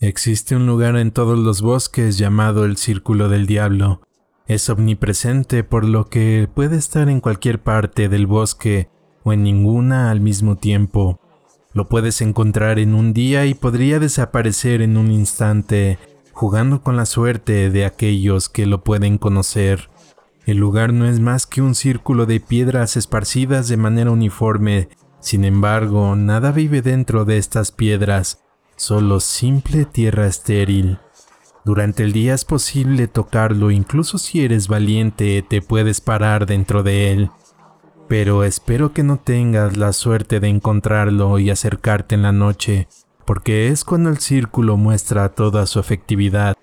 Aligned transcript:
Existe 0.00 0.54
un 0.54 0.66
lugar 0.66 0.94
en 0.98 1.10
todos 1.10 1.38
los 1.38 1.62
bosques 1.62 2.18
llamado 2.18 2.66
el 2.66 2.76
Círculo 2.76 3.30
del 3.30 3.46
Diablo. 3.46 4.02
Es 4.46 4.68
omnipresente 4.68 5.64
por 5.64 5.86
lo 5.86 6.10
que 6.10 6.50
puede 6.54 6.76
estar 6.76 7.08
en 7.08 7.20
cualquier 7.20 7.62
parte 7.62 8.10
del 8.10 8.26
bosque 8.26 8.90
o 9.24 9.32
en 9.32 9.42
ninguna 9.42 10.10
al 10.10 10.20
mismo 10.20 10.56
tiempo. 10.56 11.18
Lo 11.72 11.88
puedes 11.88 12.20
encontrar 12.20 12.78
en 12.78 12.94
un 12.94 13.14
día 13.14 13.46
y 13.46 13.54
podría 13.54 13.98
desaparecer 13.98 14.82
en 14.82 14.98
un 14.98 15.10
instante, 15.10 15.98
jugando 16.32 16.82
con 16.82 16.98
la 16.98 17.06
suerte 17.06 17.70
de 17.70 17.86
aquellos 17.86 18.50
que 18.50 18.66
lo 18.66 18.84
pueden 18.84 19.16
conocer. 19.16 19.88
El 20.44 20.58
lugar 20.58 20.92
no 20.92 21.08
es 21.08 21.20
más 21.20 21.46
que 21.46 21.62
un 21.62 21.74
círculo 21.74 22.26
de 22.26 22.40
piedras 22.40 22.98
esparcidas 22.98 23.66
de 23.68 23.78
manera 23.78 24.10
uniforme, 24.10 24.90
sin 25.20 25.46
embargo, 25.46 26.14
nada 26.16 26.52
vive 26.52 26.82
dentro 26.82 27.24
de 27.24 27.38
estas 27.38 27.72
piedras, 27.72 28.45
solo 28.76 29.20
simple 29.20 29.84
tierra 29.84 30.26
estéril. 30.26 30.98
Durante 31.64 32.04
el 32.04 32.12
día 32.12 32.34
es 32.34 32.44
posible 32.44 33.08
tocarlo, 33.08 33.70
incluso 33.70 34.18
si 34.18 34.44
eres 34.44 34.68
valiente 34.68 35.42
te 35.42 35.62
puedes 35.62 36.00
parar 36.00 36.46
dentro 36.46 36.82
de 36.82 37.10
él. 37.10 37.30
Pero 38.08 38.44
espero 38.44 38.92
que 38.92 39.02
no 39.02 39.16
tengas 39.16 39.76
la 39.76 39.92
suerte 39.92 40.38
de 40.38 40.48
encontrarlo 40.48 41.40
y 41.40 41.50
acercarte 41.50 42.14
en 42.14 42.22
la 42.22 42.30
noche, 42.30 42.86
porque 43.24 43.68
es 43.68 43.84
cuando 43.84 44.10
el 44.10 44.18
círculo 44.18 44.76
muestra 44.76 45.30
toda 45.30 45.66
su 45.66 45.80
efectividad. 45.80 46.56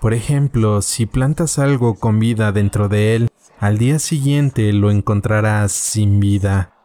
Por 0.00 0.14
ejemplo, 0.14 0.80
si 0.80 1.04
plantas 1.04 1.58
algo 1.58 1.96
con 1.96 2.18
vida 2.18 2.52
dentro 2.52 2.88
de 2.88 3.16
él, 3.16 3.28
al 3.58 3.76
día 3.76 3.98
siguiente 3.98 4.72
lo 4.72 4.90
encontrarás 4.90 5.72
sin 5.72 6.20
vida. 6.20 6.75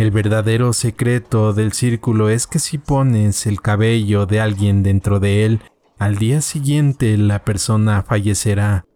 El 0.00 0.12
verdadero 0.12 0.72
secreto 0.72 1.52
del 1.52 1.74
círculo 1.74 2.30
es 2.30 2.46
que 2.46 2.58
si 2.58 2.78
pones 2.78 3.44
el 3.44 3.60
cabello 3.60 4.24
de 4.24 4.40
alguien 4.40 4.82
dentro 4.82 5.20
de 5.20 5.44
él, 5.44 5.60
al 5.98 6.16
día 6.16 6.40
siguiente 6.40 7.18
la 7.18 7.44
persona 7.44 8.02
fallecerá. 8.02 8.86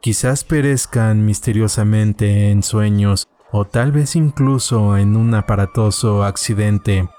Quizás 0.00 0.42
perezcan 0.42 1.26
misteriosamente 1.26 2.50
en 2.50 2.62
sueños 2.62 3.28
o 3.52 3.66
tal 3.66 3.92
vez 3.92 4.16
incluso 4.16 4.96
en 4.96 5.16
un 5.16 5.34
aparatoso 5.34 6.24
accidente, 6.24 7.10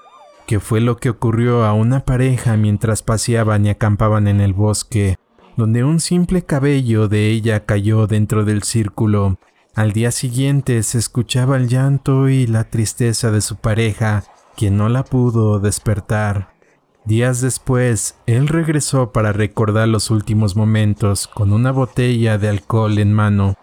que 0.48 0.58
fue 0.58 0.80
lo 0.80 0.96
que 0.96 1.10
ocurrió 1.10 1.66
a 1.66 1.72
una 1.72 2.00
pareja 2.00 2.56
mientras 2.56 3.04
paseaban 3.04 3.64
y 3.64 3.68
acampaban 3.68 4.26
en 4.26 4.40
el 4.40 4.54
bosque, 4.54 5.18
donde 5.56 5.84
un 5.84 6.00
simple 6.00 6.42
cabello 6.42 7.06
de 7.06 7.28
ella 7.28 7.64
cayó 7.64 8.08
dentro 8.08 8.44
del 8.44 8.64
círculo 8.64 9.38
al 9.76 9.92
día 9.92 10.10
siguiente 10.10 10.82
se 10.82 10.96
escuchaba 10.96 11.58
el 11.58 11.68
llanto 11.68 12.30
y 12.30 12.46
la 12.46 12.64
tristeza 12.64 13.30
de 13.30 13.42
su 13.42 13.56
pareja, 13.56 14.24
quien 14.56 14.78
no 14.78 14.88
la 14.88 15.04
pudo 15.04 15.60
despertar. 15.60 16.54
Días 17.04 17.42
después, 17.42 18.16
él 18.24 18.48
regresó 18.48 19.12
para 19.12 19.34
recordar 19.34 19.86
los 19.86 20.10
últimos 20.10 20.56
momentos 20.56 21.26
con 21.26 21.52
una 21.52 21.72
botella 21.72 22.38
de 22.38 22.48
alcohol 22.48 22.96
en 22.96 23.12
mano. 23.12 23.56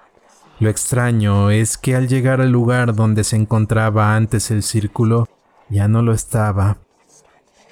Lo 0.60 0.70
extraño 0.70 1.50
es 1.50 1.80
que 1.80 1.96
al 1.96 2.08
llegar 2.08 2.42
al 2.42 2.52
lugar 2.52 2.94
donde 2.94 3.24
se 3.24 3.36
encontraba 3.36 4.16
antes 4.16 4.52
el 4.52 4.62
círculo, 4.62 5.28
ya 5.68 5.88
no 5.88 6.04
lo 6.04 6.14
estaba. 6.14 6.78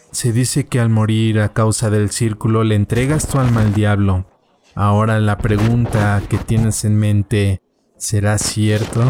Se 0.09 0.33
dice 0.33 0.65
que 0.65 0.79
al 0.79 0.89
morir 0.89 1.41
a 1.41 1.53
causa 1.53 1.91
del 1.91 2.09
círculo 2.09 2.63
le 2.63 2.73
entregas 2.73 3.27
tu 3.27 3.37
alma 3.37 3.61
al 3.61 3.75
diablo. 3.75 4.25
Ahora 4.73 5.19
la 5.19 5.37
pregunta 5.37 6.23
que 6.27 6.39
tienes 6.39 6.85
en 6.85 6.97
mente 6.97 7.61
¿Será 8.01 8.39
cierto? 8.39 9.03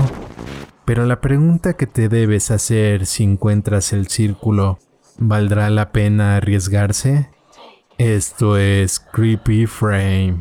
Pero 0.84 1.06
la 1.06 1.22
pregunta 1.22 1.78
que 1.78 1.88
te 1.88 2.10
debes 2.10 2.52
hacer 2.52 3.06
si 3.06 3.24
encuentras 3.24 3.94
el 3.94 4.08
círculo, 4.08 4.80
¿valdrá 5.18 5.70
la 5.70 5.94
pena 5.94 6.36
arriesgarse? 6.36 7.30
Esto 7.98 8.58
es 8.58 9.00
Creepy 9.00 9.66
Frame. 9.66 10.40